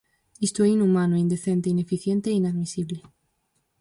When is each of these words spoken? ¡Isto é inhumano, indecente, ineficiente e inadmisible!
¡Isto 0.47 0.59
é 0.63 0.69
inhumano, 0.75 1.21
indecente, 1.23 1.73
ineficiente 1.75 2.27
e 2.29 2.37
inadmisible! 2.41 2.99